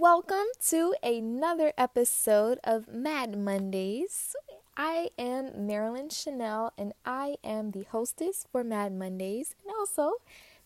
Welcome 0.00 0.46
to 0.68 0.94
another 1.02 1.74
episode 1.76 2.58
of 2.64 2.88
Mad 2.88 3.36
Mondays. 3.36 4.34
I 4.74 5.10
am 5.18 5.66
Marilyn 5.66 6.08
Chanel 6.08 6.72
and 6.78 6.94
I 7.04 7.36
am 7.44 7.72
the 7.72 7.82
hostess 7.82 8.46
for 8.50 8.64
Mad 8.64 8.94
Mondays 8.94 9.54
and 9.62 9.74
also 9.78 10.12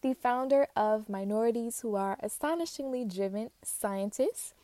the 0.02 0.14
founder 0.14 0.68
of 0.76 1.08
Minorities 1.08 1.80
Who 1.80 1.96
Are 1.96 2.16
Astonishingly 2.22 3.04
Driven 3.04 3.50
Scientists, 3.64 4.54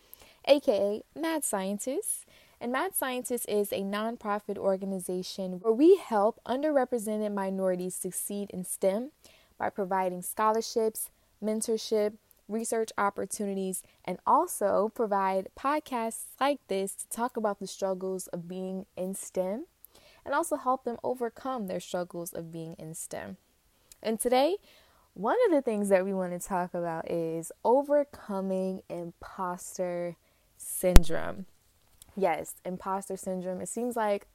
aka 0.45 1.03
Mad 1.17 1.43
Scientists. 1.43 2.25
And 2.61 2.71
Mad 2.71 2.95
Scientists 2.95 3.47
is 3.47 3.73
a 3.73 3.81
nonprofit 3.81 4.57
organization 4.57 5.55
where 5.55 5.75
we 5.75 5.97
help 5.97 6.39
underrepresented 6.47 7.35
minorities 7.35 7.97
succeed 7.97 8.51
in 8.51 8.63
STEM 8.63 9.11
by 9.59 9.69
providing 9.69 10.23
scholarships, 10.23 11.11
mentorship, 11.43 12.13
research 12.51 12.91
opportunities, 12.99 13.83
and 14.05 14.19
also 14.27 14.91
provide 14.95 15.49
podcasts 15.59 16.25
like 16.41 16.61
this 16.69 16.95
to 16.95 17.09
talk 17.09 17.37
about 17.37 17.61
the 17.61 17.67
struggles 17.67 18.27
of 18.29 18.49
being 18.49 18.87
in 18.97 19.15
STEM 19.15 19.67
and 20.25 20.35
also 20.35 20.57
help 20.57 20.85
them 20.85 20.99
overcome 21.03 21.67
their 21.67 21.81
struggles 21.81 22.33
of 22.33 22.53
being 22.53 22.77
in 22.79 22.95
STEM. 22.95 23.37
And 24.03 24.19
today, 24.19 24.57
one 25.15 25.37
of 25.47 25.53
the 25.53 25.63
things 25.63 25.89
that 25.89 26.05
we 26.05 26.15
want 26.15 26.33
to 26.33 26.47
talk 26.47 26.75
about 26.75 27.11
is 27.11 27.53
overcoming 27.65 28.83
imposter 28.89 30.17
syndrome. 30.57 31.47
Yes, 32.17 32.55
imposter 32.65 33.17
syndrome. 33.17 33.61
It 33.61 33.69
seems 33.69 33.97
like 33.97 34.27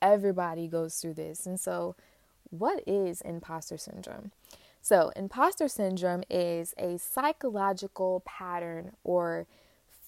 everybody 0.00 0.68
goes 0.68 0.96
through 0.96 1.14
this. 1.14 1.46
And 1.46 1.58
so, 1.58 1.96
what 2.50 2.82
is 2.86 3.20
imposter 3.20 3.76
syndrome? 3.76 4.32
So, 4.82 5.12
imposter 5.14 5.68
syndrome 5.68 6.24
is 6.30 6.74
a 6.78 6.98
psychological 6.98 8.22
pattern 8.24 8.92
or 9.04 9.46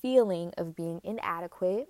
feeling 0.00 0.52
of 0.56 0.74
being 0.74 1.00
inadequate. 1.04 1.88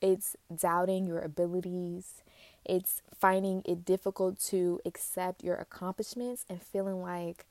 It's 0.00 0.36
doubting 0.54 1.06
your 1.06 1.20
abilities. 1.20 2.22
It's 2.64 3.02
finding 3.18 3.62
it 3.64 3.84
difficult 3.84 4.38
to 4.46 4.80
accept 4.84 5.42
your 5.42 5.56
accomplishments 5.56 6.44
and 6.48 6.62
feeling 6.62 7.02
like 7.02 7.46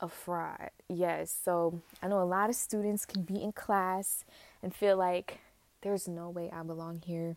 a 0.00 0.08
fraud. 0.08 0.70
Yes, 0.88 1.34
so 1.44 1.80
I 2.02 2.08
know 2.08 2.20
a 2.20 2.24
lot 2.24 2.50
of 2.50 2.56
students 2.56 3.06
can 3.06 3.22
be 3.22 3.42
in 3.42 3.52
class 3.52 4.24
and 4.62 4.74
feel 4.74 4.96
like 4.96 5.38
there's 5.82 6.08
no 6.08 6.28
way 6.28 6.50
I 6.52 6.62
belong 6.62 7.02
here. 7.06 7.36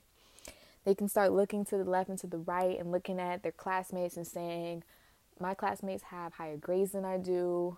They 0.83 0.95
can 0.95 1.07
start 1.07 1.31
looking 1.31 1.63
to 1.65 1.77
the 1.77 1.83
left 1.83 2.09
and 2.09 2.17
to 2.19 2.27
the 2.27 2.39
right 2.39 2.77
and 2.79 2.91
looking 2.91 3.19
at 3.19 3.43
their 3.43 3.51
classmates 3.51 4.17
and 4.17 4.25
saying, 4.25 4.83
my 5.41 5.53
classmates 5.53 6.03
have 6.03 6.33
higher 6.33 6.57
grades 6.57 6.91
than 6.91 7.05
I 7.05 7.17
do. 7.17 7.77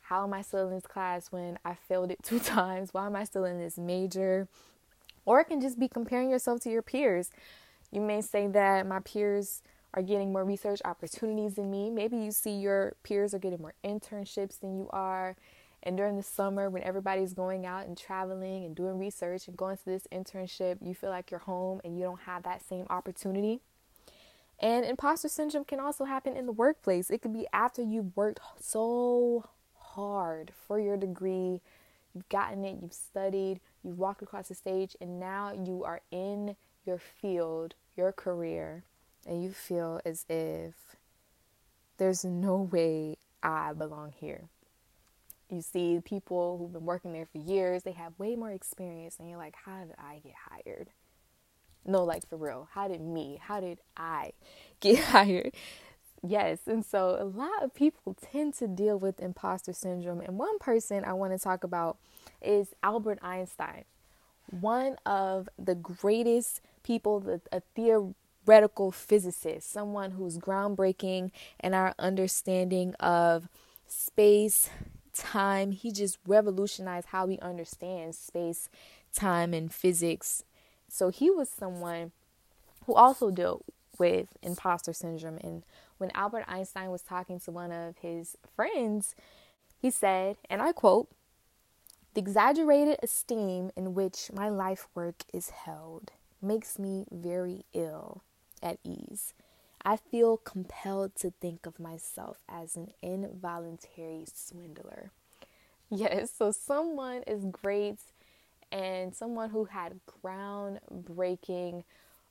How 0.00 0.24
am 0.24 0.34
I 0.34 0.42
still 0.42 0.68
in 0.68 0.74
this 0.74 0.86
class 0.86 1.32
when 1.32 1.58
I 1.64 1.74
failed 1.74 2.10
it 2.10 2.18
two 2.22 2.40
times? 2.40 2.92
Why 2.92 3.06
am 3.06 3.16
I 3.16 3.24
still 3.24 3.44
in 3.44 3.58
this 3.58 3.78
major? 3.78 4.48
Or 5.24 5.40
it 5.40 5.46
can 5.46 5.60
just 5.60 5.78
be 5.78 5.88
comparing 5.88 6.30
yourself 6.30 6.60
to 6.60 6.70
your 6.70 6.82
peers. 6.82 7.30
You 7.90 8.00
may 8.00 8.20
say 8.20 8.46
that 8.48 8.86
my 8.86 9.00
peers 9.00 9.62
are 9.94 10.02
getting 10.02 10.32
more 10.32 10.44
research 10.44 10.80
opportunities 10.84 11.54
than 11.54 11.70
me. 11.70 11.88
Maybe 11.88 12.16
you 12.16 12.32
see 12.32 12.50
your 12.50 12.96
peers 13.04 13.32
are 13.32 13.38
getting 13.38 13.60
more 13.60 13.74
internships 13.84 14.58
than 14.58 14.76
you 14.76 14.88
are. 14.90 15.36
And 15.84 15.96
during 15.96 16.16
the 16.16 16.22
summer, 16.22 16.68
when 16.68 16.82
everybody's 16.82 17.32
going 17.32 17.66
out 17.66 17.86
and 17.86 17.96
traveling 17.96 18.64
and 18.64 18.74
doing 18.74 18.98
research 18.98 19.46
and 19.46 19.56
going 19.56 19.76
to 19.76 19.84
this 19.84 20.06
internship, 20.12 20.78
you 20.80 20.94
feel 20.94 21.10
like 21.10 21.30
you're 21.30 21.40
home 21.40 21.80
and 21.84 21.96
you 21.96 22.04
don't 22.04 22.22
have 22.22 22.42
that 22.42 22.66
same 22.66 22.86
opportunity. 22.90 23.60
And 24.64 24.86
imposter 24.86 25.28
syndrome 25.28 25.66
can 25.66 25.78
also 25.78 26.06
happen 26.06 26.38
in 26.38 26.46
the 26.46 26.52
workplace. 26.52 27.10
It 27.10 27.20
could 27.20 27.34
be 27.34 27.46
after 27.52 27.82
you've 27.82 28.16
worked 28.16 28.40
so 28.58 29.44
hard 29.76 30.52
for 30.66 30.80
your 30.80 30.96
degree, 30.96 31.60
you've 32.14 32.28
gotten 32.30 32.64
it, 32.64 32.78
you've 32.80 32.94
studied, 32.94 33.60
you've 33.82 33.98
walked 33.98 34.22
across 34.22 34.48
the 34.48 34.54
stage, 34.54 34.96
and 35.02 35.20
now 35.20 35.52
you 35.52 35.84
are 35.84 36.00
in 36.10 36.56
your 36.86 36.96
field, 36.96 37.74
your 37.94 38.10
career, 38.10 38.84
and 39.26 39.44
you 39.44 39.50
feel 39.50 40.00
as 40.06 40.24
if 40.30 40.96
there's 41.98 42.24
no 42.24 42.56
way 42.56 43.18
I 43.42 43.74
belong 43.74 44.14
here. 44.16 44.44
You 45.50 45.60
see 45.60 46.00
people 46.02 46.56
who've 46.56 46.72
been 46.72 46.86
working 46.86 47.12
there 47.12 47.26
for 47.26 47.36
years, 47.36 47.82
they 47.82 47.92
have 47.92 48.18
way 48.18 48.34
more 48.34 48.50
experience, 48.50 49.16
and 49.18 49.28
you're 49.28 49.36
like, 49.36 49.56
how 49.66 49.84
did 49.84 49.94
I 49.98 50.20
get 50.24 50.32
hired? 50.50 50.88
No, 51.86 52.04
like 52.04 52.28
for 52.28 52.36
real. 52.36 52.68
How 52.72 52.88
did 52.88 53.00
me, 53.00 53.38
how 53.42 53.60
did 53.60 53.78
I 53.96 54.32
get 54.80 54.98
hired? 54.98 55.52
Yes, 56.26 56.60
and 56.66 56.84
so 56.84 57.18
a 57.20 57.24
lot 57.24 57.62
of 57.62 57.74
people 57.74 58.14
tend 58.14 58.54
to 58.54 58.66
deal 58.66 58.98
with 58.98 59.20
imposter 59.20 59.74
syndrome. 59.74 60.20
And 60.20 60.38
one 60.38 60.58
person 60.58 61.04
I 61.04 61.12
want 61.12 61.34
to 61.34 61.38
talk 61.38 61.64
about 61.64 61.98
is 62.40 62.68
Albert 62.82 63.18
Einstein, 63.20 63.84
one 64.50 64.96
of 65.04 65.48
the 65.58 65.74
greatest 65.74 66.62
people, 66.82 67.40
a 67.52 67.60
theoretical 67.74 68.90
physicist, 68.90 69.70
someone 69.70 70.12
who's 70.12 70.38
groundbreaking 70.38 71.30
in 71.62 71.74
our 71.74 71.94
understanding 71.98 72.94
of 73.00 73.48
space, 73.86 74.70
time. 75.14 75.72
He 75.72 75.92
just 75.92 76.18
revolutionized 76.26 77.08
how 77.08 77.26
we 77.26 77.38
understand 77.40 78.14
space, 78.14 78.70
time, 79.12 79.52
and 79.52 79.72
physics 79.72 80.44
so 80.94 81.08
he 81.08 81.28
was 81.28 81.48
someone 81.48 82.12
who 82.86 82.94
also 82.94 83.32
dealt 83.32 83.64
with 83.98 84.28
imposter 84.44 84.92
syndrome. 84.92 85.38
And 85.42 85.64
when 85.98 86.12
Albert 86.14 86.44
Einstein 86.46 86.92
was 86.92 87.02
talking 87.02 87.40
to 87.40 87.50
one 87.50 87.72
of 87.72 87.98
his 87.98 88.36
friends, 88.54 89.16
he 89.82 89.90
said, 89.90 90.36
and 90.48 90.62
I 90.62 90.70
quote, 90.70 91.08
the 92.14 92.20
exaggerated 92.20 92.98
esteem 93.02 93.72
in 93.74 93.94
which 93.94 94.30
my 94.32 94.48
life 94.48 94.86
work 94.94 95.24
is 95.32 95.50
held 95.50 96.12
makes 96.40 96.78
me 96.78 97.06
very 97.10 97.64
ill 97.72 98.22
at 98.62 98.78
ease. 98.84 99.34
I 99.84 99.96
feel 99.96 100.36
compelled 100.36 101.16
to 101.16 101.32
think 101.40 101.66
of 101.66 101.80
myself 101.80 102.38
as 102.48 102.76
an 102.76 102.92
involuntary 103.02 104.26
swindler. 104.32 105.10
Yes, 105.90 106.32
so 106.36 106.50
someone 106.50 107.22
is 107.26 107.44
great 107.44 107.98
and 108.74 109.14
someone 109.14 109.50
who 109.50 109.66
had 109.66 110.00
groundbreaking 110.24 111.84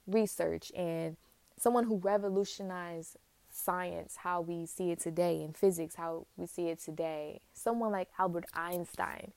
research 0.05 0.73
and 0.75 1.15
someone 1.57 1.85
who 1.85 1.95
revolutionized 1.95 3.15
science, 3.49 4.17
how 4.17 4.41
we 4.41 4.65
see 4.65 4.91
it 4.91 4.99
today, 4.99 5.41
and 5.41 5.55
physics, 5.55 5.95
how 5.95 6.25
we 6.35 6.45
see 6.45 6.67
it 6.67 6.79
today. 6.79 7.39
Someone 7.53 7.93
like 7.93 8.09
Albert 8.19 8.45
Einstein 8.53 9.31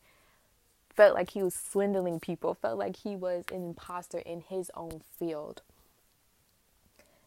felt 0.91 1.15
like 1.15 1.31
he 1.31 1.45
was 1.45 1.55
swindling 1.55 2.19
people, 2.19 2.55
felt 2.55 2.77
like 2.77 2.97
he 2.97 3.15
was 3.15 3.45
an 3.53 3.65
imposter 3.65 4.19
in 4.19 4.41
his 4.41 4.69
own 4.75 5.03
field. 5.17 5.63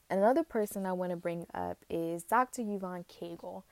Another 0.09 0.43
person 0.43 0.85
I 0.85 0.91
want 0.91 1.11
to 1.11 1.15
bring 1.15 1.45
up 1.53 1.77
is 1.89 2.23
Dr. 2.23 2.63
Yvonne 2.63 3.05
Cagle. 3.05 3.63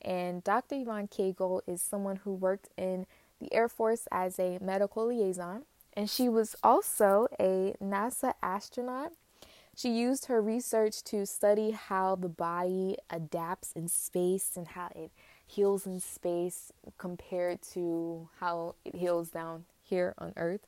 And 0.00 0.44
Dr. 0.44 0.76
Yvonne 0.76 1.08
Cagle 1.08 1.62
is 1.66 1.82
someone 1.82 2.16
who 2.16 2.34
worked 2.34 2.68
in 2.76 3.06
the 3.40 3.52
Air 3.52 3.68
Force 3.68 4.06
as 4.10 4.38
a 4.38 4.58
medical 4.60 5.06
liaison, 5.06 5.62
and 5.94 6.08
she 6.08 6.28
was 6.28 6.56
also 6.62 7.26
a 7.38 7.74
NASA 7.82 8.34
astronaut. 8.42 9.12
She 9.76 9.90
used 9.90 10.26
her 10.26 10.40
research 10.40 11.02
to 11.04 11.26
study 11.26 11.72
how 11.72 12.16
the 12.16 12.28
body 12.28 12.96
adapts 13.10 13.72
in 13.72 13.88
space 13.88 14.52
and 14.56 14.68
how 14.68 14.90
it 14.94 15.10
heals 15.46 15.86
in 15.86 16.00
space 16.00 16.72
compared 16.98 17.62
to 17.74 18.28
how 18.40 18.74
it 18.84 18.96
heals 18.96 19.30
down 19.30 19.64
here 19.82 20.14
on 20.18 20.32
Earth. 20.36 20.66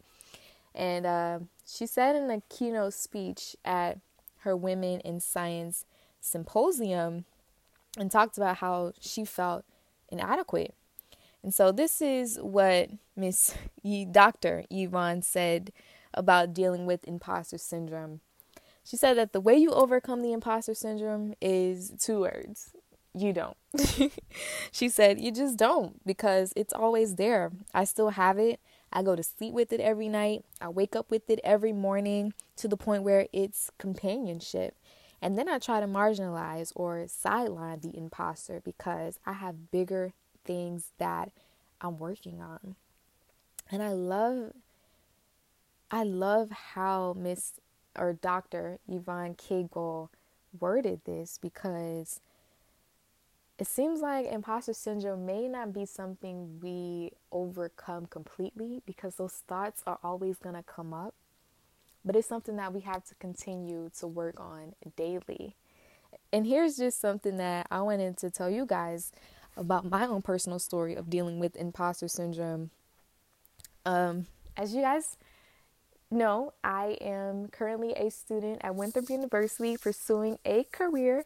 And 0.75 1.07
uh, 1.07 1.39
she 1.67 1.87
said 1.87 2.17
in 2.17 2.31
a 2.31 2.43
keynote 2.49 2.95
speech 2.95 3.57
at 3.65 3.99
her 4.41 4.57
Women 4.57 5.01
in 5.01 5.21
Science 5.21 5.84
symposium 6.21 7.25
and 7.99 8.11
talked 8.11 8.37
about 8.37 8.59
how 8.59 8.93
she 9.01 9.25
felt 9.25 9.65
inadequate 10.11 10.75
and 11.43 11.54
so 11.54 11.72
this 11.72 12.00
is 12.03 12.38
what 12.41 12.91
Miss 13.16 13.54
Dr. 14.10 14.65
Yvonne 14.71 15.22
said 15.22 15.72
about 16.15 16.53
dealing 16.53 16.86
with 16.86 17.07
imposter 17.07 17.59
syndrome. 17.59 18.21
She 18.84 18.97
said 18.97 19.18
that 19.18 19.33
the 19.33 19.41
way 19.41 19.57
you 19.57 19.71
overcome 19.71 20.22
the 20.22 20.33
imposter 20.33 20.74
syndrome 20.74 21.34
is 21.41 21.92
two 21.98 22.21
words. 22.21 22.71
You 23.15 23.33
don't. 23.33 23.57
she 24.72 24.89
said, 24.89 25.21
You 25.21 25.33
just 25.33 25.57
don't 25.57 26.04
because 26.07 26.53
it's 26.57 26.72
always 26.72 27.16
there. 27.16 27.51
I 27.74 27.84
still 27.84 28.10
have 28.10 28.39
it. 28.39 28.60
I 28.92 29.03
go 29.03 29.15
to 29.15 29.22
sleep 29.22 29.53
with 29.53 29.72
it 29.72 29.80
every 29.80 30.09
night. 30.09 30.45
I 30.60 30.68
wake 30.68 30.97
up 30.97 31.10
with 31.10 31.28
it 31.28 31.41
every 31.45 31.72
morning 31.72 32.33
to 32.57 32.68
the 32.68 32.77
point 32.77 33.03
where 33.03 33.27
it's 33.33 33.71
companionship. 33.78 34.74
And 35.21 35.36
then 35.36 35.48
I 35.48 35.59
try 35.59 35.80
to 35.80 35.86
marginalize 35.86 36.72
or 36.74 37.04
sideline 37.09 37.80
the 37.80 37.97
imposter 37.97 38.60
because 38.65 39.18
I 39.27 39.34
have 39.34 39.71
bigger 39.71 40.15
things 40.48 40.91
that 40.98 41.30
I'm 41.80 41.98
working 41.98 42.41
on. 42.41 42.74
And 43.71 43.83
I 43.83 43.92
love 43.92 44.53
I 45.91 46.03
love 46.03 46.50
how 46.50 47.15
Miss 47.16 47.54
or 47.97 48.12
Dr. 48.12 48.78
Yvonne 48.89 49.34
Cagle 49.34 50.09
worded 50.59 51.00
this 51.04 51.39
because 51.41 52.21
it 53.59 53.66
seems 53.66 54.00
like 54.00 54.27
imposter 54.27 54.72
syndrome 54.72 55.27
may 55.27 55.48
not 55.48 55.72
be 55.72 55.84
something 55.84 56.60
we 56.62 57.12
overcome 57.33 58.06
completely 58.06 58.83
because 58.86 59.16
those 59.16 59.42
thoughts 59.48 59.83
are 59.86 59.98
always 60.03 60.39
going 60.39 60.54
to 60.54 60.62
come 60.62 60.94
up, 60.94 61.15
but 62.04 62.15
it's 62.15 62.28
something 62.28 62.56
that 62.56 62.72
we 62.72 62.80
have 62.80 63.04
to 63.04 63.15
continue 63.16 63.91
to 63.98 64.06
work 64.06 64.39
on 64.39 64.74
daily. 64.97 65.56
And 66.33 66.47
here's 66.47 66.77
just 66.77 67.01
something 67.01 67.36
that 67.39 67.66
I 67.71 67.80
wanted 67.80 68.16
to 68.18 68.30
tell 68.30 68.51
you 68.51 68.66
guys 68.66 69.12
about 69.59 69.89
my 69.91 70.07
own 70.07 70.22
personal 70.22 70.59
story 70.59 70.95
of 70.95 71.10
dealing 71.10 71.39
with 71.39 71.57
imposter 71.57 72.09
syndrome. 72.09 72.71
Um, 73.84 74.27
as 74.57 74.75
you 74.75 74.83
guys 74.83 75.16
know, 76.10 76.53
I 76.65 76.97
am 77.01 77.49
currently 77.49 77.93
a 77.93 78.10
student 78.10 78.60
at 78.63 78.75
Winthrop 78.75 79.10
University 79.10 79.77
pursuing 79.77 80.39
a 80.45 80.65
career 80.65 81.25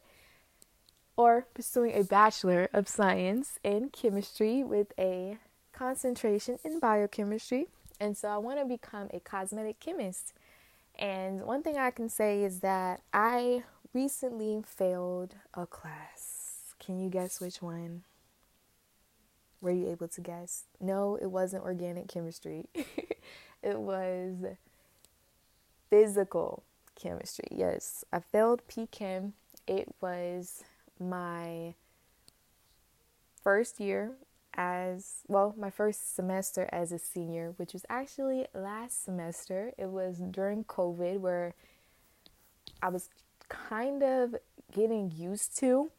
or 1.17 1.47
pursuing 1.55 1.95
a 1.95 2.05
Bachelor 2.05 2.69
of 2.73 2.89
Science 2.89 3.59
in 3.63 3.91
Chemistry 3.91 4.65
with 4.65 4.93
a 4.99 5.39
concentration 5.73 6.59
in 6.65 6.79
biochemistry. 6.79 7.69
And 8.01 8.17
so 8.17 8.29
I 8.29 8.39
want 8.39 8.59
to 8.59 8.65
become 8.65 9.09
a 9.13 9.21
cosmetic 9.21 9.79
chemist. 9.79 10.33
And 10.99 11.43
one 11.43 11.63
thing 11.63 11.79
I 11.79 11.91
can 11.91 12.09
say 12.09 12.43
is 12.43 12.61
that 12.61 13.01
I 13.13 13.63
recently 13.95 14.63
failed 14.67 15.35
a 15.55 15.67
class. 15.67 16.75
Can 16.79 16.99
you 16.99 17.09
guess 17.11 17.41
which 17.41 17.63
one? 17.63 18.03
Were 19.63 19.71
you 19.71 19.89
able 19.89 20.09
to 20.09 20.21
guess? 20.21 20.65
No, 20.81 21.17
it 21.23 21.31
wasn't 21.31 21.63
organic 21.63 22.09
chemistry. 22.09 22.67
it 23.63 23.79
was 23.79 24.35
physical 25.89 26.65
chemistry. 27.01 27.47
Yes, 27.53 28.05
I 28.13 28.19
failed 28.19 28.67
P 28.67 28.89
Chem. 28.89 29.35
It 29.69 29.95
was 30.01 30.65
my 30.99 31.75
first 33.45 33.79
year 33.79 34.13
as 34.55 35.23
well, 35.29 35.55
my 35.57 35.71
first 35.71 36.15
semester 36.15 36.69
as 36.73 36.91
a 36.91 36.99
senior, 36.99 37.55
which 37.57 37.73
was 37.73 37.87
actually 37.89 38.47
last 38.55 39.05
semester. 39.05 39.73
It 39.79 39.91
was 39.91 40.19
during 40.19 40.65
COVID 40.65 41.21
where 41.21 41.55
I 42.83 42.89
was 42.89 43.09
kind 43.49 44.03
of 44.03 44.35
getting 44.73 45.13
used 45.15 45.57
to 45.59 45.93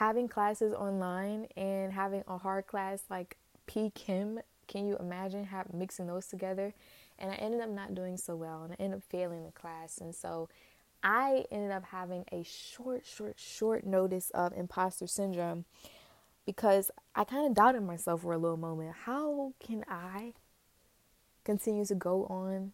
having 0.00 0.26
classes 0.26 0.72
online 0.72 1.46
and 1.58 1.92
having 1.92 2.24
a 2.26 2.38
hard 2.38 2.66
class 2.66 3.02
like 3.10 3.36
P 3.66 3.92
Chem. 3.94 4.40
Can 4.66 4.86
you 4.86 4.96
imagine 4.96 5.44
have 5.44 5.74
mixing 5.74 6.06
those 6.06 6.26
together? 6.26 6.72
And 7.18 7.30
I 7.30 7.34
ended 7.34 7.60
up 7.60 7.68
not 7.68 7.94
doing 7.94 8.16
so 8.16 8.34
well 8.34 8.62
and 8.62 8.72
I 8.72 8.76
ended 8.82 9.00
up 9.00 9.04
failing 9.10 9.44
the 9.44 9.52
class. 9.52 9.98
And 9.98 10.14
so 10.14 10.48
I 11.02 11.44
ended 11.50 11.70
up 11.70 11.84
having 11.84 12.24
a 12.32 12.42
short, 12.42 13.04
short, 13.04 13.38
short 13.38 13.84
notice 13.84 14.30
of 14.30 14.54
imposter 14.54 15.06
syndrome 15.06 15.66
because 16.46 16.90
I 17.14 17.24
kind 17.24 17.46
of 17.46 17.52
doubted 17.54 17.82
myself 17.82 18.22
for 18.22 18.32
a 18.32 18.38
little 18.38 18.56
moment. 18.56 18.94
How 19.04 19.52
can 19.62 19.84
I 19.86 20.32
continue 21.44 21.84
to 21.84 21.94
go 21.94 22.24
on 22.24 22.72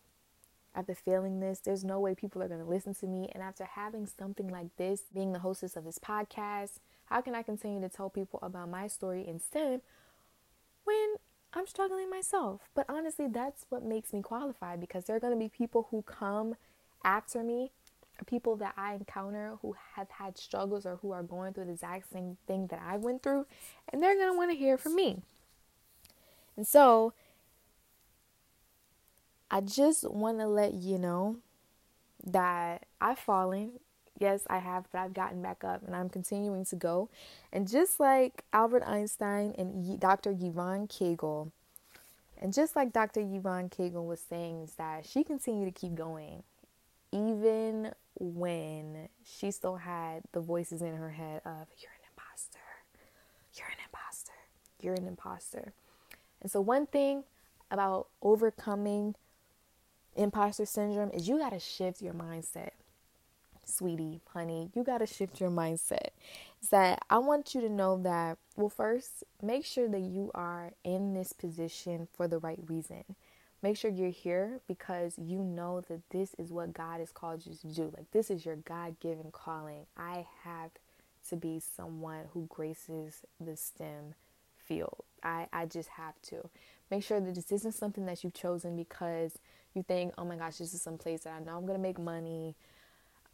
after 0.77 0.95
failing 0.95 1.41
this? 1.41 1.59
There's 1.59 1.85
no 1.85 1.99
way 1.99 2.15
people 2.15 2.43
are 2.43 2.49
going 2.49 2.61
to 2.61 2.67
listen 2.67 2.95
to 2.95 3.07
me. 3.07 3.29
And 3.33 3.43
after 3.43 3.65
having 3.65 4.07
something 4.07 4.49
like 4.49 4.77
this, 4.77 5.03
being 5.13 5.33
the 5.33 5.41
hostess 5.41 5.77
of 5.77 5.85
this 5.85 5.99
podcast, 5.99 6.75
how 7.07 7.21
can 7.21 7.35
I 7.35 7.43
continue 7.43 7.81
to 7.81 7.89
tell 7.89 8.11
people 8.11 8.39
about 8.43 8.69
my 8.69 8.87
story 8.87 9.27
in 9.27 9.41
STEM 9.41 9.81
when 10.85 11.15
I'm 11.53 11.67
struggling 11.67 12.11
myself? 12.11 12.69
But 12.75 12.87
honestly, 12.89 13.27
that's 13.27 13.67
what 13.71 13.83
makes 13.83 14.13
me 14.13 14.23
qualified 14.23 14.81
because 14.81 15.05
there 15.05 15.17
are 15.17 15.21
going 15.21 15.33
to 15.33 15.39
be 15.39 15.49
people 15.49 15.89
who 15.91 16.03
come 16.03 16.55
after 17.05 17.43
me 17.43 17.71
people 18.25 18.57
that 18.57 18.73
I 18.77 18.95
encounter 18.95 19.59
who 19.61 19.77
have 19.95 20.09
had 20.09 20.39
struggles 20.39 20.87
or 20.87 20.97
who 20.97 21.13
are 21.13 21.23
going 21.23 21.53
through 21.53 21.67
the 21.67 21.73
exact 21.73 22.11
same 22.11 22.39
thing 22.47 22.69
that 22.69 22.81
I 22.83 22.97
went 22.97 23.23
through, 23.23 23.47
and 23.93 24.03
they're 24.03 24.17
going 24.17 24.33
to 24.33 24.37
want 24.37 24.51
to 24.51 24.57
hear 24.57 24.79
from 24.79 24.97
me. 24.97 25.21
And 26.57 26.67
so, 26.67 27.13
I 29.51 29.61
just 29.61 30.11
want 30.11 30.39
to 30.39 30.47
let 30.47 30.75
you 30.75 30.99
know 30.99 31.37
that 32.25 32.87
I've 33.01 33.19
fallen. 33.19 33.73
Yes, 34.19 34.43
I 34.49 34.59
have, 34.59 34.87
but 34.91 35.01
I've 35.01 35.15
gotten 35.15 35.43
back 35.43 35.63
up 35.63 35.83
and 35.87 35.95
I'm 35.95 36.09
continuing 36.09 36.65
to 36.67 36.77
go. 36.77 37.11
And 37.53 37.69
just 37.69 38.01
like 38.01 38.45
Albert 38.53 38.83
Einstein 38.87 39.55
and 39.59 40.01
Dr. 40.01 40.31
Yvonne 40.31 40.89
Cagle, 40.89 41.51
and 42.39 42.53
just 42.53 42.77
like 42.77 42.93
Dr. 42.93 43.21
Yvonne 43.21 43.69
Cagle 43.71 44.07
was 44.07 44.21
saying, 44.21 44.63
is 44.63 44.73
that 44.75 45.07
she 45.07 45.23
continued 45.23 45.75
to 45.75 45.81
keep 45.81 45.95
going 45.95 46.43
even 47.13 47.93
when 48.19 49.09
she 49.25 49.51
still 49.51 49.77
had 49.77 50.23
the 50.33 50.41
voices 50.41 50.83
in 50.83 50.95
her 50.97 51.11
head 51.11 51.41
of, 51.45 51.69
You're 51.79 51.93
an 51.93 52.07
imposter, 52.11 52.59
you're 53.55 53.69
an 53.69 53.85
imposter, 53.85 54.33
you're 54.81 54.95
an 54.95 55.07
imposter. 55.07 55.73
And 56.41 56.51
so, 56.51 56.61
one 56.61 56.87
thing 56.87 57.25
about 57.71 58.09
overcoming 58.23 59.15
imposter 60.17 60.67
syndrome 60.67 61.11
is 61.11 61.29
you 61.29 61.39
got 61.39 61.51
to 61.53 61.61
shift 61.61 62.03
your 62.03 62.15
mindset. 62.15 62.71
Sweetie, 63.65 64.21
honey, 64.33 64.71
you 64.75 64.85
got 64.85 64.99
to 64.99 65.07
shift 65.07 65.41
your 65.41 65.51
mindset. 65.51 66.11
Is 66.63 66.69
that 66.69 67.01
I 67.11 67.19
want 67.19 67.55
you 67.55 67.61
to 67.63 67.69
know 67.69 68.01
that, 68.03 68.39
well, 68.57 68.69
first, 68.69 69.25
make 69.43 69.65
sure 69.65 69.89
that 69.89 70.01
you 70.01 70.31
are 70.35 70.73
in 70.85 71.15
this 71.15 71.33
position 71.33 72.07
for 72.17 72.29
the 72.29 72.39
right 72.39 72.61
reason 72.69 73.05
make 73.63 73.77
sure 73.77 73.91
you're 73.91 74.11
here 74.11 74.61
because 74.69 75.15
you 75.19 75.39
know 75.39 75.83
that 75.89 76.01
this 76.11 76.35
is 76.39 76.53
what 76.53 76.73
God 76.73 77.01
has 77.01 77.11
called 77.11 77.45
you 77.47 77.55
to 77.55 77.67
do. 77.69 77.93
Like, 77.97 78.11
this 78.13 78.31
is 78.31 78.45
your 78.45 78.57
God 78.57 79.01
given 79.01 79.31
calling. 79.33 79.87
I 79.97 80.27
have 80.45 80.71
to 81.31 81.37
be 81.37 81.61
someone 81.61 82.27
who 82.33 82.47
graces 82.49 83.23
the 83.41 83.57
STEM 83.57 84.15
field. 84.57 85.03
I, 85.23 85.49
I 85.53 85.67
just 85.67 85.89
have 85.91 86.21
to. 86.29 86.49
Make 86.91 87.03
sure 87.03 87.21
that 87.21 87.35
this 87.35 87.51
isn't 87.51 87.75
something 87.75 88.07
that 88.07 88.23
you've 88.23 88.35
chosen 88.35 88.77
because 88.77 89.33
you 89.77 89.83
think, 89.83 90.15
oh 90.19 90.25
my 90.25 90.37
gosh, 90.37 90.57
this 90.57 90.75
is 90.75 90.83
some 90.83 90.99
place 90.99 91.23
that 91.23 91.35
I 91.35 91.45
know 91.45 91.57
I'm 91.57 91.67
going 91.67 91.79
to 91.79 91.83
make 91.83 91.99
money. 91.99 92.57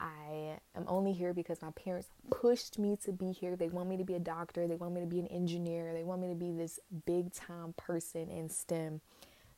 I 0.01 0.59
am 0.77 0.85
only 0.89 1.13
here 1.13 1.33
because 1.33 1.63
my 1.63 1.71
parents 1.71 2.09
pushed 2.31 2.79
me 2.79 2.99
to 3.05 3.13
be 3.13 3.31
here. 3.31 3.55
They 3.55 3.69
want 3.69 3.89
me 3.89 3.97
to 3.97 4.05
be 4.05 4.15
a 4.15 4.19
doctor. 4.19 4.67
They 4.67 4.75
want 4.75 4.95
me 4.95 5.01
to 5.01 5.07
be 5.07 5.21
an 5.21 5.29
engineer. 5.29 5.93
They 5.93 6.03
want 6.03 6.21
me 6.21 6.29
to 6.29 6.35
be 6.35 6.51
this 6.51 6.81
big 7.07 7.33
time 7.33 7.75
person 7.77 8.29
in 8.29 8.49
STEM. 8.49 9.01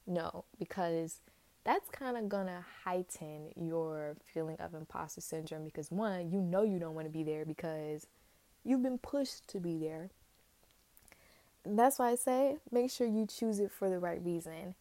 No, 0.06 0.44
because 0.58 1.20
that's 1.64 1.88
kind 1.88 2.18
of 2.18 2.28
gonna 2.28 2.64
heighten 2.84 3.52
your 3.56 4.16
feeling 4.22 4.56
of 4.60 4.74
imposter 4.74 5.22
syndrome 5.22 5.64
because 5.64 5.90
one, 5.90 6.30
you 6.30 6.40
know 6.40 6.62
you 6.62 6.78
don't 6.78 6.94
want 6.94 7.06
to 7.06 7.12
be 7.12 7.22
there 7.22 7.46
because 7.46 8.06
you've 8.64 8.82
been 8.82 8.98
pushed 8.98 9.48
to 9.48 9.58
be 9.58 9.78
there. 9.78 10.10
And 11.64 11.78
that's 11.78 11.98
why 11.98 12.10
I 12.10 12.16
say 12.16 12.58
make 12.70 12.90
sure 12.90 13.06
you 13.06 13.26
choose 13.26 13.60
it 13.60 13.72
for 13.72 13.88
the 13.88 13.98
right 13.98 14.22
reason. 14.22 14.74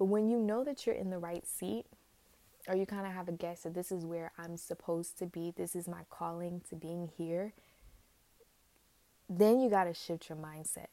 But 0.00 0.06
when 0.06 0.30
you 0.30 0.38
know 0.38 0.64
that 0.64 0.86
you're 0.86 0.94
in 0.96 1.10
the 1.10 1.18
right 1.18 1.46
seat, 1.46 1.84
or 2.66 2.74
you 2.74 2.86
kind 2.86 3.06
of 3.06 3.12
have 3.12 3.28
a 3.28 3.32
guess 3.32 3.64
that 3.64 3.74
this 3.74 3.92
is 3.92 4.06
where 4.06 4.32
I'm 4.38 4.56
supposed 4.56 5.18
to 5.18 5.26
be, 5.26 5.52
this 5.54 5.76
is 5.76 5.86
my 5.86 6.04
calling 6.08 6.62
to 6.70 6.74
being 6.74 7.10
here, 7.18 7.52
then 9.28 9.60
you 9.60 9.68
got 9.68 9.84
to 9.84 9.92
shift 9.92 10.30
your 10.30 10.38
mindset. 10.38 10.86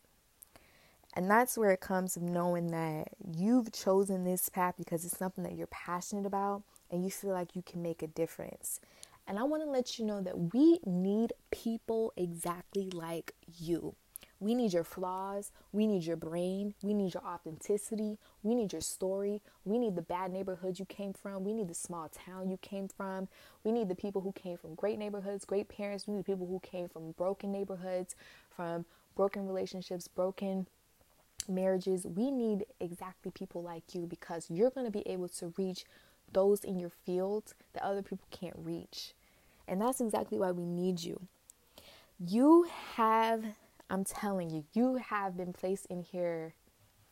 And 1.14 1.32
that's 1.32 1.58
where 1.58 1.72
it 1.72 1.80
comes 1.80 2.18
of 2.18 2.22
knowing 2.22 2.68
that 2.72 3.08
you've 3.26 3.72
chosen 3.72 4.26
this 4.26 4.50
path 4.50 4.76
because 4.78 5.06
it's 5.06 5.18
something 5.18 5.46
that 5.46 5.56
you're 5.56 5.68
passionate 5.68 6.26
about 6.26 6.64
and 6.92 7.06
you 7.06 7.10
feel 7.10 7.32
like 7.32 7.56
you 7.56 7.62
can 7.62 7.82
make 7.82 8.04
a 8.04 8.08
difference. 8.08 8.82
And 9.26 9.40
I 9.40 9.44
want 9.44 9.64
to 9.64 9.70
let 9.70 9.98
you 9.98 10.04
know 10.04 10.20
that 10.20 10.54
we 10.54 10.80
need 10.86 11.32
people 11.50 12.12
exactly 12.18 12.90
like 12.92 13.36
you. 13.58 13.96
We 14.40 14.56
need 14.56 14.74
your 14.74 14.84
flaws. 14.84 15.52
We 15.72 15.88
need 15.88 16.04
your 16.04 16.16
brain. 16.16 16.74
We 16.84 16.94
need 16.94 17.14
your 17.14 17.24
authenticity. 17.24 18.18
We 18.44 18.56
need 18.56 18.72
your 18.72 18.82
story. 18.82 19.42
We 19.66 19.80
need 19.80 19.96
the 19.96 20.02
bad 20.02 20.32
neighborhood 20.32 20.80
you 20.80 20.86
came 20.86 21.14
from. 21.14 21.44
We 21.44 21.54
need 21.54 21.68
the 21.68 21.74
small 21.74 22.10
town 22.10 22.50
you 22.50 22.58
came 22.58 22.88
from. 22.88 23.28
We 23.64 23.72
need 23.72 23.90
the 23.90 23.96
people 23.96 24.22
who 24.22 24.32
came 24.34 24.58
from 24.58 24.76
great 24.76 25.00
neighborhoods, 25.00 25.46
great 25.46 25.70
parents. 25.70 26.08
We 26.08 26.16
need 26.16 26.26
people 26.26 26.48
who 26.48 26.60
came 26.60 26.88
from 26.88 27.12
broken 27.12 27.52
neighborhoods, 27.52 28.16
from 28.56 28.86
broken 29.16 29.48
relationships, 29.48 30.08
broken 30.08 30.68
marriages, 31.50 32.06
we 32.06 32.32
need 32.32 32.66
exactly 32.80 33.32
people 33.32 33.64
like 33.64 33.84
you 33.94 34.06
because 34.06 34.48
you're 34.50 34.70
going 34.70 34.86
to 34.86 34.92
be 34.92 35.08
able 35.08 35.28
to 35.30 35.54
reach 35.58 35.86
those 36.34 36.64
in 36.64 36.80
your 36.80 36.90
field 36.90 37.54
that 37.74 37.84
other 37.84 38.02
people 38.02 38.28
can't 38.32 38.56
reach. 38.58 39.14
And 39.68 39.82
that's 39.82 40.02
exactly 40.02 40.38
why 40.38 40.52
we 40.52 40.66
need 40.66 41.02
you. 41.02 41.22
You 42.20 42.68
have, 42.96 43.44
I'm 43.90 44.04
telling 44.04 44.50
you, 44.50 44.66
you 44.74 44.96
have 44.96 45.38
been 45.38 45.54
placed 45.54 45.86
in 45.88 46.02
here 46.02 46.54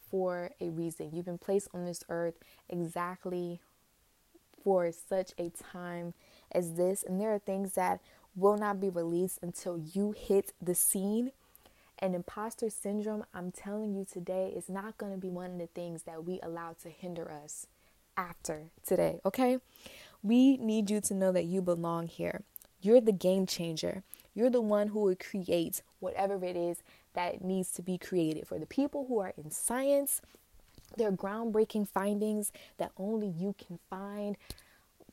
for 0.10 0.52
a 0.60 0.70
reason. 0.70 1.12
You've 1.14 1.26
been 1.26 1.38
placed 1.38 1.70
on 1.74 1.86
this 1.86 2.04
earth 2.10 2.36
exactly 2.70 3.62
for 4.64 4.92
such 4.92 5.32
a 5.38 5.50
time 5.50 6.14
as 6.52 6.74
this. 6.74 7.04
And 7.04 7.20
there 7.20 7.34
are 7.34 7.40
things 7.40 7.74
that 7.74 8.02
will 8.36 8.58
not 8.58 8.82
be 8.82 8.90
released 8.90 9.40
until 9.42 9.78
you 9.78 10.12
hit 10.12 10.54
the 10.62 10.76
scene 10.76 11.32
and 12.00 12.14
imposter 12.14 12.70
syndrome, 12.70 13.24
I'm 13.34 13.52
telling 13.52 13.94
you 13.94 14.06
today, 14.06 14.54
is 14.56 14.68
not 14.68 14.98
going 14.98 15.14
to 15.14 15.18
be 15.18 15.30
one 15.30 15.52
of 15.52 15.58
the 15.60 15.68
things 15.68 16.04
that 16.04 16.26
we 16.26 16.40
allow 16.44 16.76
to 16.84 16.90
hinder 16.90 17.32
us 17.32 17.68
after 18.18 18.72
today, 18.86 19.20
okay? 19.26 19.60
We 20.22 20.58
need 20.58 20.90
you 20.90 21.00
to 21.02 21.14
know 21.14 21.32
that 21.32 21.46
you 21.46 21.62
belong 21.62 22.08
here. 22.08 22.44
You're 22.82 23.02
the 23.02 23.14
game 23.14 23.46
changer. 23.46 24.04
You're 24.36 24.50
the 24.50 24.62
one 24.62 24.90
who 24.90 25.00
will 25.00 25.16
create 25.16 25.82
whatever 26.00 26.44
it 26.44 26.58
is 26.58 26.84
that 27.14 27.44
needs 27.44 27.72
to 27.72 27.82
be 27.82 27.98
created. 27.98 28.48
For 28.48 28.60
the 28.60 28.66
people 28.66 29.06
who 29.08 29.20
are 29.20 29.34
in 29.38 29.50
science, 29.50 30.22
there 30.98 31.08
are 31.08 31.14
groundbreaking 31.14 31.88
findings 31.88 32.52
that 32.78 32.92
only 32.98 33.28
you 33.28 33.56
can 33.58 33.80
find. 33.90 34.36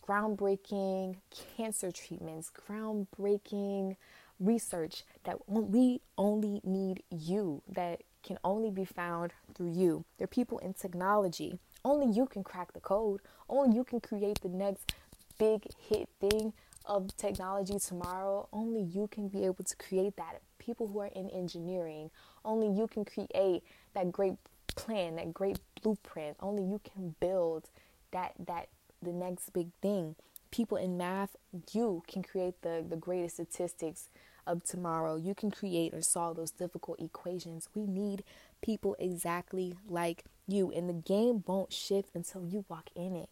Groundbreaking 0.07 1.17
cancer 1.57 1.93
treatments, 1.93 2.51
groundbreaking 2.69 3.97
research 4.41 5.05
that 5.23 5.49
we 5.49 6.01
only 6.19 6.61
need 6.65 7.05
you, 7.11 7.63
that 7.69 8.03
can 8.25 8.39
only 8.43 8.71
be 8.71 8.85
found 8.85 9.33
through 9.55 9.73
you. 9.73 10.05
There 10.19 10.25
are 10.25 10.29
people 10.29 10.59
in 10.59 10.75
technology. 10.75 11.59
Only 11.85 12.13
you 12.15 12.27
can 12.27 12.43
crack 12.43 12.73
the 12.73 12.81
code. 12.81 13.21
Only 13.49 13.77
you 13.77 13.85
can 13.85 14.01
create 14.01 14.41
the 14.41 14.49
next 14.49 14.95
big 15.39 15.67
hit 15.89 16.09
thing 16.21 16.53
of 16.87 17.17
technology 17.17 17.79
tomorrow. 17.79 18.49
Only 18.53 18.83
you 18.83 19.09
can 19.09 19.29
be 19.29 19.45
able 19.45 19.65
to 19.65 19.77
create 19.77 20.17
that. 20.17 20.43
People 20.59 20.89
who 20.89 21.01
are 21.01 21.11
in 21.15 21.29
engineering, 21.31 22.11
only 22.45 22.69
you 22.69 22.87
can 22.87 23.05
create 23.05 23.63
that 23.95 24.13
great 24.13 24.35
plan, 24.75 25.17
that 25.17 25.35
great 25.35 25.59
blueprint. 25.83 26.37
Only 26.41 26.63
you 26.63 26.81
can 26.83 27.15
build 27.21 27.71
that 28.13 28.35
that 28.47 28.69
the 29.03 29.13
next 29.13 29.53
big 29.53 29.69
thing. 29.81 30.15
People 30.51 30.77
in 30.77 30.97
math, 30.97 31.37
you 31.73 32.03
can 32.07 32.23
create 32.23 32.63
the 32.63 32.85
the 32.87 32.97
greatest 32.97 33.35
statistics 33.37 34.09
of 34.47 34.63
tomorrow. 34.65 35.17
You 35.17 35.35
can 35.35 35.51
create 35.51 35.95
or 35.95 36.03
solve 36.03 36.37
those 36.37 36.51
difficult 36.51 37.01
equations. 37.01 37.69
We 37.75 37.87
need 37.87 38.25
people 38.61 38.97
exactly 38.99 39.75
like 39.89 40.25
you, 40.47 40.71
and 40.73 40.89
the 40.89 40.95
game 40.95 41.45
won't 41.47 41.73
shift 41.73 42.11
until 42.15 42.45
you 42.45 42.65
walk 42.69 42.91
in 42.95 43.15
it. 43.17 43.29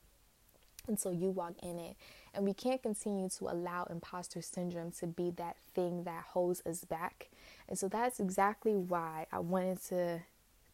Until 0.89 1.13
you 1.13 1.31
walk 1.31 1.55
in 1.63 1.79
it. 1.79 1.97
And 2.35 2.45
we 2.45 2.55
can't 2.55 2.83
continue 2.83 3.29
to 3.29 3.49
allow 3.49 3.85
imposter 3.85 4.41
syndrome 4.41 4.93
to 4.93 5.07
be 5.07 5.31
that 5.33 5.57
thing 5.75 6.05
that 6.05 6.25
holds 6.29 6.63
us 6.67 6.85
back. 6.85 7.29
And 7.69 7.79
so 7.79 7.89
that's 7.89 8.19
exactly 8.19 8.75
why 8.75 9.27
I 9.31 9.41
wanted 9.41 9.83
to 9.89 10.21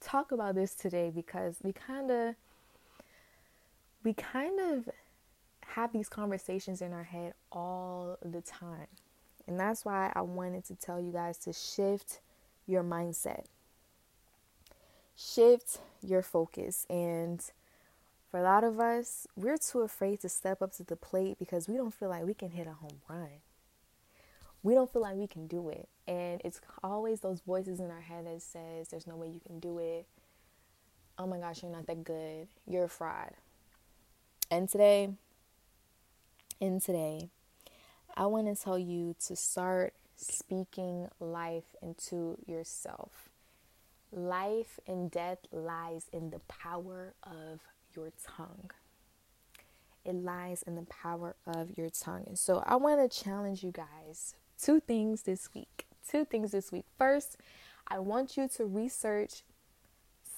talk 0.01 0.33
about 0.33 0.55
this 0.55 0.75
today 0.75 1.11
because 1.15 1.59
we 1.63 1.73
kind 1.73 2.11
of 2.11 2.35
we 4.05 4.13
kind 4.15 4.61
of 4.61 4.89
have 5.67 5.93
these 5.93 6.09
conversations 6.09 6.81
in 6.81 6.93
our 6.93 7.05
head 7.05 7.35
all 7.51 8.17
the 8.25 8.41
time. 8.41 8.87
And 9.47 9.59
that's 9.59 9.85
why 9.85 10.13
I 10.15 10.23
wanted 10.23 10.65
to 10.67 10.75
tell 10.75 11.01
you 11.01 11.13
guys 11.13 11.39
to 11.39 11.53
shift 11.53 12.21
your 12.67 12.83
mindset. 12.83 13.45
Shift 15.17 15.79
your 16.03 16.23
focus 16.23 16.87
and 16.89 17.41
for 18.31 18.41
a 18.41 18.43
lot 18.43 18.65
of 18.65 18.81
us, 18.81 19.27
we're 19.37 19.57
too 19.57 19.81
afraid 19.81 20.21
to 20.21 20.29
step 20.29 20.61
up 20.61 20.73
to 20.77 20.85
the 20.85 20.97
plate 20.97 21.39
because 21.39 21.69
we 21.69 21.77
don't 21.77 21.95
feel 21.95 22.09
like 22.09 22.25
we 22.25 22.35
can 22.35 22.51
hit 22.51 22.67
a 22.67 22.73
home 22.73 23.01
run. 23.09 23.29
We 24.63 24.75
don't 24.75 24.93
feel 24.93 25.03
like 25.03 25.15
we 25.15 25.29
can 25.29 25.47
do 25.47 25.69
it. 25.69 25.89
And 26.09 26.41
it's 26.45 26.61
always 26.83 27.21
those 27.21 27.41
voices 27.41 27.79
in 27.79 27.91
our 27.91 28.01
head 28.01 28.27
that 28.27 28.43
says 28.43 28.89
there's 28.89 29.07
no 29.07 29.17
way 29.17 29.29
you 29.29 29.41
can 29.47 29.61
do 29.61 29.79
it. 29.79 30.07
Oh 31.19 31.27
my 31.27 31.39
gosh, 31.39 31.63
you're 31.63 31.71
not 31.71 31.87
that 31.87 32.05
good. 32.05 32.49
You're 32.67 32.85
a 32.85 32.89
fraud. 32.89 33.31
And 34.51 34.69
today, 34.69 35.11
and 36.61 36.83
today, 36.83 37.31
I 38.17 38.27
want 38.27 38.47
to 38.47 38.61
tell 38.61 38.79
you 38.79 39.15
to 39.27 39.37
start 39.37 39.95
speaking 40.17 41.09
life 41.21 41.77
into 41.81 42.39
yourself. 42.47 43.29
Life 44.11 44.81
and 44.87 45.11
death 45.11 45.39
lies 45.53 46.09
in 46.13 46.31
the 46.31 46.41
power 46.41 47.15
of 47.23 47.61
your 47.97 48.13
tongue. 48.37 48.71
It 50.05 50.15
lies 50.15 50.63
in 50.63 50.77
the 50.77 50.83
power 50.83 51.35
of 51.47 51.77
your 51.77 51.89
tongue. 51.91 52.25
And 52.27 52.39
so 52.39 52.63
I 52.67 52.77
want 52.77 53.11
to 53.11 53.25
challenge 53.25 53.65
you 53.65 53.73
guys 53.73 54.35
two 54.61 54.81
things 54.81 55.23
this 55.23 55.49
week. 55.55 55.87
Two 56.09 56.25
things 56.25 56.53
this 56.53 56.71
week. 56.71 56.85
First, 56.97 57.39
I 57.89 57.99
want 57.99 58.37
you 58.37 58.49
to 58.57 58.65
research 58.65 59.43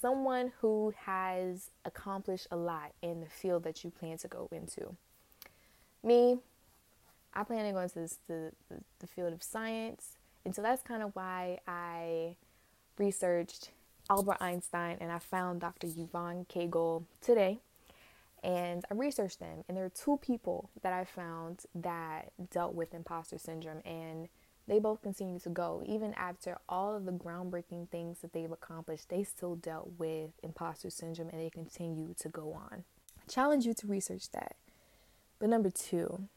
someone 0.00 0.52
who 0.60 0.94
has 1.04 1.70
accomplished 1.84 2.46
a 2.50 2.56
lot 2.56 2.92
in 3.02 3.20
the 3.20 3.26
field 3.28 3.64
that 3.64 3.84
you 3.84 3.90
plan 3.90 4.16
to 4.18 4.28
go 4.28 4.48
into. 4.52 4.96
Me, 6.02 6.38
I 7.34 7.42
plan 7.44 7.66
to 7.66 7.72
go 7.72 7.80
into 7.80 7.98
this, 7.98 8.18
the, 8.28 8.52
the, 8.68 8.76
the 9.00 9.06
field 9.06 9.32
of 9.32 9.42
science. 9.42 10.16
And 10.44 10.54
so 10.54 10.62
that's 10.62 10.82
kind 10.82 11.02
of 11.02 11.10
why 11.14 11.58
I 11.66 12.36
researched 12.96 13.70
Albert 14.10 14.38
Einstein, 14.40 14.96
and 15.00 15.12
I 15.12 15.18
found 15.18 15.60
Dr. 15.60 15.86
Yvonne 15.86 16.46
Cagle 16.48 17.04
today. 17.20 17.58
And 18.42 18.84
I 18.90 18.94
researched 18.94 19.40
them, 19.40 19.64
and 19.66 19.76
there 19.76 19.84
are 19.84 19.90
two 19.90 20.18
people 20.22 20.70
that 20.82 20.92
I 20.92 21.04
found 21.04 21.64
that 21.74 22.30
dealt 22.50 22.74
with 22.74 22.94
imposter 22.94 23.36
syndrome, 23.36 23.82
and 23.84 24.28
they 24.68 24.78
both 24.78 25.02
continue 25.02 25.40
to 25.40 25.48
go. 25.48 25.82
Even 25.86 26.14
after 26.14 26.58
all 26.68 26.94
of 26.94 27.06
the 27.06 27.12
groundbreaking 27.12 27.88
things 27.88 28.20
that 28.20 28.32
they've 28.32 28.52
accomplished, 28.52 29.08
they 29.08 29.24
still 29.24 29.56
dealt 29.56 29.92
with 29.98 30.30
imposter 30.42 30.90
syndrome 30.90 31.30
and 31.30 31.40
they 31.40 31.50
continue 31.50 32.14
to 32.20 32.28
go 32.28 32.52
on. 32.52 32.84
I 33.16 33.30
challenge 33.30 33.64
you 33.64 33.72
to 33.74 33.86
research 33.86 34.30
that. 34.32 34.56
But 35.38 35.48
number 35.48 35.70
two, 35.70 36.28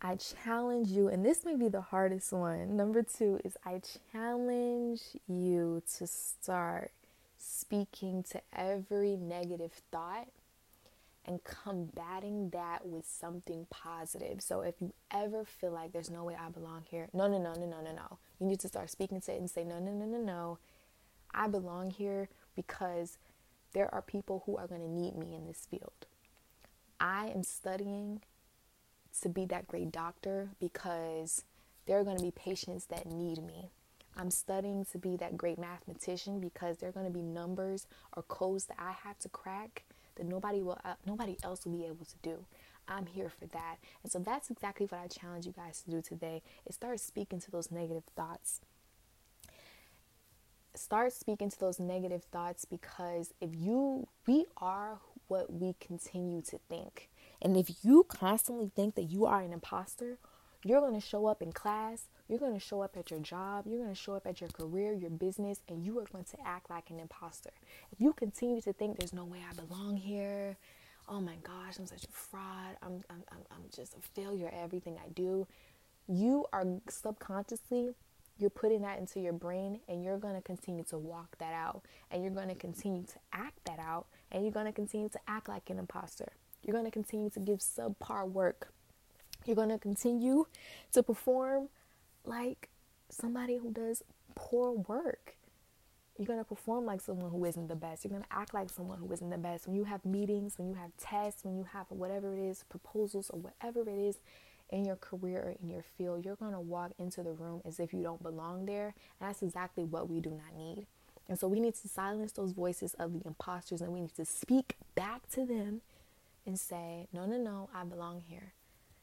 I 0.00 0.16
challenge 0.16 0.88
you, 0.88 1.08
and 1.08 1.24
this 1.24 1.44
may 1.44 1.56
be 1.56 1.68
the 1.68 1.80
hardest 1.80 2.32
one. 2.32 2.76
Number 2.76 3.02
two 3.02 3.40
is 3.44 3.56
I 3.64 3.80
challenge 4.12 5.02
you 5.26 5.82
to 5.96 6.06
start 6.06 6.92
speaking 7.36 8.22
to 8.30 8.40
every 8.52 9.16
negative 9.16 9.72
thought 9.90 10.28
and 11.24 11.42
combating 11.42 12.50
that 12.50 12.86
with 12.86 13.06
something 13.06 13.66
positive. 13.70 14.40
So 14.40 14.60
if 14.60 14.76
you 14.80 14.92
ever 15.10 15.44
feel 15.44 15.72
like 15.72 15.92
there's 15.92 16.10
no 16.10 16.24
way 16.24 16.36
I 16.40 16.48
belong 16.48 16.84
here, 16.88 17.08
no, 17.12 17.26
no, 17.26 17.38
no, 17.38 17.54
no, 17.54 17.66
no, 17.66 17.80
no, 17.82 17.92
no. 17.92 18.18
You 18.40 18.46
need 18.46 18.60
to 18.60 18.68
start 18.68 18.90
speaking 18.90 19.20
to 19.22 19.32
it 19.32 19.40
and 19.40 19.50
say, 19.50 19.64
no, 19.64 19.80
no, 19.80 19.92
no, 19.92 20.06
no, 20.06 20.18
no. 20.18 20.58
I 21.34 21.48
belong 21.48 21.90
here 21.90 22.28
because 22.54 23.18
there 23.72 23.92
are 23.92 24.00
people 24.00 24.44
who 24.46 24.56
are 24.56 24.66
going 24.66 24.80
to 24.80 24.88
need 24.88 25.16
me 25.16 25.34
in 25.34 25.46
this 25.46 25.66
field. 25.68 26.06
I 27.00 27.26
am 27.26 27.42
studying 27.42 28.22
to 29.20 29.28
be 29.28 29.44
that 29.46 29.66
great 29.68 29.92
doctor 29.92 30.50
because 30.60 31.44
there 31.86 31.98
are 31.98 32.04
going 32.04 32.18
to 32.18 32.22
be 32.22 32.30
patients 32.30 32.86
that 32.86 33.06
need 33.06 33.42
me. 33.42 33.70
I'm 34.16 34.30
studying 34.30 34.84
to 34.92 34.98
be 34.98 35.16
that 35.16 35.36
great 35.36 35.58
mathematician 35.58 36.40
because 36.40 36.78
there 36.78 36.88
are 36.88 36.92
going 36.92 37.06
to 37.06 37.12
be 37.12 37.22
numbers 37.22 37.86
or 38.16 38.22
codes 38.24 38.64
that 38.66 38.76
I 38.78 38.92
have 38.92 39.18
to 39.20 39.28
crack 39.28 39.84
that 40.16 40.26
nobody 40.26 40.60
will 40.60 40.78
uh, 40.84 40.94
nobody 41.06 41.36
else 41.42 41.64
will 41.64 41.72
be 41.72 41.84
able 41.84 42.04
to 42.04 42.16
do. 42.22 42.44
I'm 42.88 43.06
here 43.06 43.28
for 43.28 43.46
that. 43.46 43.76
And 44.02 44.10
so 44.10 44.18
that's 44.18 44.50
exactly 44.50 44.86
what 44.86 45.00
I 45.00 45.06
challenge 45.06 45.46
you 45.46 45.52
guys 45.52 45.82
to 45.82 45.90
do 45.90 46.02
today 46.02 46.42
is 46.66 46.74
start 46.74 47.00
speaking 47.00 47.40
to 47.40 47.50
those 47.50 47.70
negative 47.70 48.04
thoughts. 48.16 48.60
Start 50.74 51.12
speaking 51.12 51.50
to 51.50 51.60
those 51.60 51.78
negative 51.78 52.24
thoughts 52.24 52.64
because 52.64 53.32
if 53.40 53.50
you 53.54 54.08
we 54.26 54.46
are 54.56 54.98
what 55.28 55.52
we 55.52 55.74
continue 55.80 56.42
to 56.42 56.58
think. 56.68 57.08
And 57.40 57.56
if 57.56 57.84
you 57.84 58.04
constantly 58.08 58.70
think 58.74 58.94
that 58.96 59.10
you 59.10 59.26
are 59.26 59.40
an 59.40 59.52
imposter, 59.52 60.18
you're 60.64 60.80
going 60.80 61.00
to 61.00 61.06
show 61.06 61.26
up 61.26 61.40
in 61.40 61.52
class, 61.52 62.06
you're 62.28 62.38
going 62.38 62.54
to 62.54 62.60
show 62.60 62.82
up 62.82 62.96
at 62.96 63.10
your 63.10 63.20
job, 63.20 63.66
you're 63.66 63.78
going 63.78 63.94
to 63.94 64.00
show 64.00 64.14
up 64.14 64.26
at 64.26 64.40
your 64.40 64.50
career, 64.50 64.92
your 64.92 65.10
business, 65.10 65.60
and 65.68 65.84
you 65.84 65.98
are 65.98 66.04
going 66.12 66.24
to 66.24 66.36
act 66.44 66.68
like 66.68 66.90
an 66.90 66.98
imposter. 66.98 67.50
If 67.92 68.00
you 68.00 68.12
continue 68.12 68.60
to 68.62 68.72
think 68.72 68.98
there's 68.98 69.12
no 69.12 69.24
way 69.24 69.38
I 69.48 69.54
belong 69.54 69.96
here, 69.96 70.56
oh 71.08 71.20
my 71.20 71.36
gosh, 71.42 71.78
I'm 71.78 71.86
such 71.86 72.04
a 72.04 72.10
fraud, 72.10 72.76
I'm, 72.82 73.02
I'm, 73.08 73.22
I'm 73.30 73.62
just 73.74 73.94
a 73.94 74.00
failure 74.00 74.48
at 74.48 74.54
everything 74.54 74.98
I 74.98 75.08
do, 75.10 75.46
you 76.08 76.46
are 76.52 76.64
subconsciously 76.88 77.94
you're 78.38 78.50
putting 78.50 78.82
that 78.82 78.98
into 78.98 79.20
your 79.20 79.32
brain 79.32 79.80
and 79.88 80.02
you're 80.02 80.18
going 80.18 80.36
to 80.36 80.40
continue 80.40 80.84
to 80.84 80.96
walk 80.96 81.36
that 81.38 81.52
out 81.52 81.82
and 82.10 82.22
you're 82.22 82.32
going 82.32 82.48
to 82.48 82.54
continue 82.54 83.02
to 83.02 83.18
act 83.32 83.58
that 83.66 83.80
out 83.80 84.06
and 84.30 84.44
you're 84.44 84.52
going 84.52 84.66
to 84.66 84.72
continue 84.72 85.08
to 85.08 85.18
act 85.26 85.48
like 85.48 85.68
an 85.70 85.78
imposter. 85.78 86.32
You're 86.62 86.74
going 86.74 86.84
to 86.84 86.90
continue 86.90 87.30
to 87.30 87.40
give 87.40 87.60
subpar 87.60 88.28
work. 88.28 88.72
You're 89.46 89.56
going 89.56 89.70
to 89.70 89.78
continue 89.78 90.46
to 90.92 91.02
perform 91.02 91.68
like 92.24 92.68
somebody 93.08 93.56
who 93.56 93.70
does 93.70 94.02
poor 94.34 94.72
work. 94.72 95.36
You're 96.18 96.26
going 96.26 96.40
to 96.40 96.44
perform 96.44 96.84
like 96.84 97.00
someone 97.00 97.30
who 97.30 97.44
isn't 97.44 97.68
the 97.68 97.76
best. 97.76 98.04
You're 98.04 98.10
going 98.10 98.24
to 98.24 98.32
act 98.32 98.52
like 98.52 98.70
someone 98.70 98.98
who 98.98 99.10
isn't 99.12 99.30
the 99.30 99.38
best. 99.38 99.66
When 99.66 99.76
you 99.76 99.84
have 99.84 100.04
meetings, 100.04 100.58
when 100.58 100.68
you 100.68 100.74
have 100.74 100.90
tests, 100.98 101.44
when 101.44 101.56
you 101.56 101.64
have 101.72 101.86
whatever 101.90 102.34
it 102.36 102.40
is, 102.40 102.64
proposals 102.68 103.30
or 103.30 103.38
whatever 103.38 103.82
it 103.82 103.88
is 103.88 104.16
in 104.70 104.84
your 104.84 104.96
career 104.96 105.38
or 105.38 105.54
in 105.62 105.68
your 105.70 105.84
field, 105.96 106.24
you're 106.24 106.36
going 106.36 106.52
to 106.52 106.60
walk 106.60 106.90
into 106.98 107.22
the 107.22 107.32
room 107.32 107.62
as 107.64 107.78
if 107.78 107.94
you 107.94 108.02
don't 108.02 108.22
belong 108.22 108.66
there. 108.66 108.94
And 109.20 109.28
that's 109.28 109.42
exactly 109.42 109.84
what 109.84 110.10
we 110.10 110.20
do 110.20 110.30
not 110.30 110.56
need. 110.56 110.86
And 111.28 111.38
so 111.38 111.46
we 111.46 111.60
need 111.60 111.74
to 111.76 111.88
silence 111.88 112.32
those 112.32 112.52
voices 112.52 112.94
of 112.94 113.12
the 113.12 113.26
imposters 113.26 113.80
and 113.80 113.92
we 113.92 114.00
need 114.00 114.16
to 114.16 114.24
speak 114.24 114.76
back 114.94 115.28
to 115.30 115.46
them 115.46 115.82
and 116.48 116.58
say, 116.58 117.06
No, 117.12 117.26
no, 117.26 117.36
no, 117.36 117.68
I 117.74 117.84
belong 117.84 118.22
here. 118.26 118.54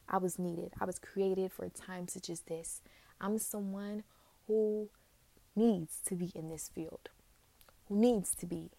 I 0.08 0.18
was 0.18 0.38
needed. 0.38 0.72
I 0.80 0.84
was 0.84 0.98
created 0.98 1.52
for 1.52 1.64
a 1.64 1.70
time 1.70 2.08
such 2.08 2.28
as 2.28 2.40
this. 2.40 2.82
I'm 3.20 3.38
someone 3.38 4.02
who 4.46 4.90
needs 5.54 6.00
to 6.06 6.14
be 6.14 6.32
in 6.34 6.48
this 6.50 6.68
field, 6.68 7.08
who 7.88 7.96
needs 7.96 8.34
to 8.36 8.46
be 8.46 8.70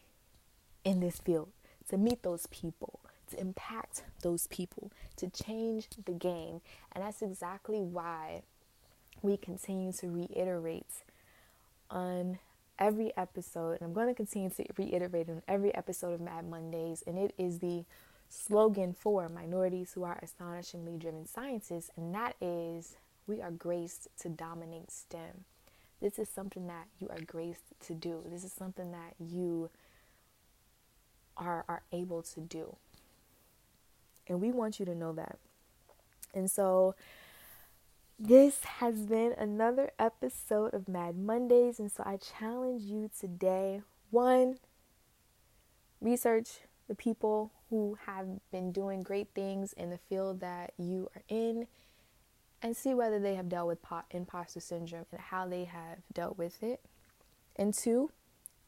in 0.84 1.00
this 1.00 1.18
field 1.20 1.50
to 1.90 1.98
meet 1.98 2.24
those 2.24 2.46
people, 2.48 3.00
to 3.32 3.40
impact 3.40 4.04
those 4.22 4.48
people, 4.48 4.92
to 5.16 5.30
change 5.30 5.88
the 6.06 6.12
game. 6.12 6.62
And 6.92 7.04
that's 7.04 7.22
exactly 7.22 7.80
why 7.80 8.44
we 9.22 9.38
continue 9.38 9.94
to 9.94 10.10
reiterate 10.10 11.04
on 11.90 12.40
every 12.80 13.16
episode, 13.18 13.80
and 13.80 13.82
I'm 13.84 13.94
going 13.94 14.08
to 14.08 14.14
continue 14.14 14.50
to 14.52 14.66
reiterate 14.78 15.30
on 15.30 15.42
every 15.48 15.74
episode 15.74 16.14
of 16.14 16.22
Mad 16.22 16.48
Mondays, 16.48 17.04
and 17.08 17.18
it 17.18 17.34
is 17.38 17.60
the 17.60 17.86
slogan 18.30 18.94
for 18.94 19.30
minorities 19.30 19.94
who 19.94 20.04
are 20.04 20.20
astonishingly 20.22 20.98
driven 20.98 21.26
scientists, 21.26 21.92
and 21.96 22.14
that 22.14 22.36
is 22.42 22.98
we 23.26 23.42
are 23.42 23.52
graced 23.52 24.08
to 24.22 24.30
dominate 24.30 24.92
STEM. 24.92 25.46
This 26.02 26.20
is 26.20 26.30
something 26.30 26.68
that 26.68 26.88
you 27.00 27.10
are 27.10 27.22
graced 27.26 27.80
to 27.88 27.94
do. 27.94 28.24
This 28.26 28.44
is 28.44 28.54
something 28.54 28.92
that 28.92 29.16
you 29.20 29.70
are, 31.36 31.66
are 31.68 31.84
able 31.92 32.22
to 32.22 32.40
do. 32.40 32.76
And 34.28 34.42
we 34.42 34.52
want 34.52 34.80
you 34.80 34.86
to 34.86 34.96
know 34.96 35.14
that. 35.14 35.40
And 36.34 36.52
so, 36.52 36.96
this 38.20 38.64
has 38.64 39.06
been 39.06 39.34
another 39.38 39.92
episode 39.98 40.74
of 40.74 40.88
Mad 40.88 41.18
Mondays. 41.18 41.80
And 41.80 41.92
so, 41.92 42.04
I 42.06 42.18
challenge 42.18 42.84
you 42.84 43.10
today 43.18 43.82
one, 44.12 44.58
research 46.02 46.60
the 46.88 46.96
people 46.96 47.52
who 47.70 47.98
have 48.06 48.28
been 48.52 48.72
doing 48.72 49.02
great 49.02 49.28
things 49.36 49.74
in 49.74 49.90
the 49.90 49.98
field 49.98 50.40
that 50.40 50.74
you 50.78 51.10
are 51.16 51.24
in 51.28 51.68
and 52.62 52.76
see 52.76 52.94
whether 52.94 53.20
they 53.20 53.36
have 53.36 53.50
dealt 53.50 53.68
with 53.68 53.80
imposter 54.12 54.60
syndrome 54.60 55.06
and 55.12 55.22
how 55.22 55.48
they 55.48 55.66
have 55.66 56.00
dealt 56.14 56.38
with 56.38 56.64
it. 56.64 56.82
And 57.56 57.74
two, 57.74 58.12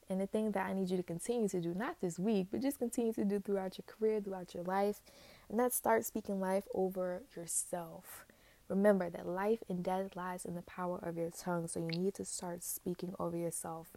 and 0.10 0.20
the 0.20 0.28
thing 0.28 0.52
that 0.52 0.66
I 0.66 0.74
need 0.74 0.90
you 0.90 0.98
to 0.98 1.04
continue 1.04 1.48
to 1.50 1.62
do, 1.62 1.74
not 1.74 2.02
this 2.02 2.18
week, 2.18 2.48
but 2.52 2.62
just 2.62 2.80
continue 2.80 3.14
to 3.14 3.24
do 3.24 3.40
throughout 3.40 3.78
your 3.78 3.86
career, 3.86 4.20
throughout 4.20 4.54
your 4.54 4.64
life, 4.64 5.02
and 5.50 5.60
that's 5.60 5.76
start 5.76 6.06
speaking 6.06 6.40
life 6.40 6.66
over 6.74 7.24
yourself. 7.36 8.26
Remember 8.68 9.10
that 9.10 9.28
life 9.28 9.64
and 9.68 9.84
death 9.84 10.16
lies 10.16 10.46
in 10.46 10.56
the 10.56 10.62
power 10.62 11.00
of 11.02 11.18
your 11.18 11.32
tongue, 11.32 11.68
so 11.68 11.80
you 11.80 11.88
need 11.88 12.14
to 12.16 12.26
start 12.26 12.64
speaking 12.64 13.16
over 13.20 13.38
yourself. 13.38 13.90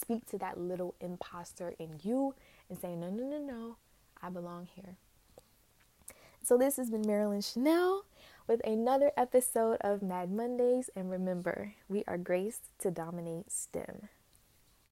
Speak 0.00 0.26
to 0.26 0.38
that 0.38 0.58
little 0.58 0.94
imposter 1.00 1.74
in 1.78 2.00
you 2.02 2.34
and 2.68 2.78
say, 2.78 2.94
No, 2.94 3.10
no, 3.10 3.24
no, 3.24 3.38
no, 3.38 3.76
I 4.22 4.28
belong 4.28 4.68
here. 4.74 4.96
So, 6.42 6.56
this 6.56 6.76
has 6.76 6.90
been 6.90 7.06
Marilyn 7.06 7.42
Chanel 7.42 8.04
with 8.46 8.60
another 8.66 9.12
episode 9.16 9.76
of 9.82 10.02
Mad 10.02 10.30
Mondays. 10.32 10.90
And 10.96 11.10
remember, 11.10 11.74
we 11.88 12.04
are 12.08 12.18
graced 12.18 12.70
to 12.80 12.90
dominate 12.90 13.52
STEM. 13.52 14.08